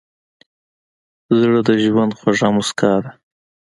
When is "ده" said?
3.03-3.11